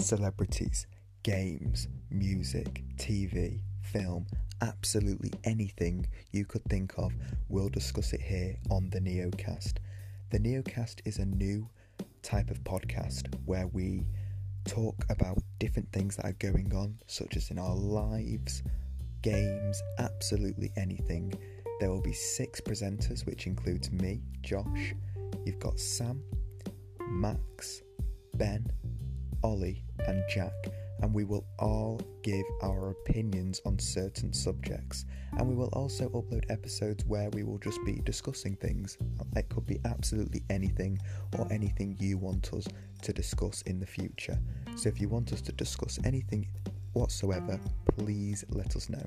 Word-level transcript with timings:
celebrities, 0.00 0.86
games, 1.22 1.88
music, 2.10 2.82
TV, 2.96 3.60
film, 3.82 4.26
absolutely 4.62 5.32
anything 5.44 6.06
you 6.32 6.44
could 6.44 6.64
think 6.64 6.92
of, 6.96 7.12
we'll 7.48 7.68
discuss 7.68 8.12
it 8.12 8.20
here 8.20 8.56
on 8.70 8.88
the 8.90 9.00
Neocast. 9.00 9.74
The 10.30 10.38
Neocast 10.38 11.00
is 11.04 11.18
a 11.18 11.24
new 11.24 11.68
type 12.22 12.50
of 12.50 12.62
podcast 12.64 13.34
where 13.44 13.66
we 13.66 14.04
talk 14.66 15.04
about 15.10 15.38
different 15.58 15.90
things 15.92 16.16
that 16.16 16.26
are 16.26 16.36
going 16.38 16.72
on, 16.74 16.98
such 17.06 17.36
as 17.36 17.50
in 17.50 17.58
our 17.58 17.74
lives, 17.74 18.62
games, 19.22 19.82
absolutely 19.98 20.70
anything. 20.76 21.32
There 21.80 21.90
will 21.90 22.02
be 22.02 22.12
six 22.12 22.60
presenters, 22.60 23.26
which 23.26 23.46
includes 23.46 23.90
me, 23.90 24.22
Josh. 24.42 24.94
You've 25.44 25.58
got 25.58 25.78
Sam, 25.78 26.22
Max, 27.08 27.82
Ben, 28.34 28.70
Ollie, 29.42 29.84
and 30.06 30.22
Jack, 30.28 30.52
and 31.00 31.14
we 31.14 31.24
will 31.24 31.44
all 31.58 32.00
give 32.22 32.44
our 32.62 32.90
opinions 32.90 33.60
on 33.64 33.78
certain 33.78 34.32
subjects. 34.32 35.04
And 35.38 35.48
we 35.48 35.54
will 35.54 35.70
also 35.72 36.08
upload 36.10 36.44
episodes 36.50 37.04
where 37.06 37.30
we 37.30 37.42
will 37.42 37.58
just 37.58 37.78
be 37.84 38.00
discussing 38.04 38.56
things. 38.56 38.98
It 39.36 39.48
could 39.48 39.66
be 39.66 39.80
absolutely 39.84 40.42
anything 40.50 40.98
or 41.38 41.46
anything 41.50 41.96
you 41.98 42.18
want 42.18 42.52
us 42.52 42.66
to 43.02 43.12
discuss 43.12 43.62
in 43.62 43.80
the 43.80 43.86
future. 43.86 44.38
So 44.76 44.88
if 44.88 45.00
you 45.00 45.08
want 45.08 45.32
us 45.32 45.40
to 45.42 45.52
discuss 45.52 45.98
anything 46.04 46.48
whatsoever, 46.92 47.58
please 47.96 48.44
let 48.50 48.76
us 48.76 48.88
know. 48.90 49.06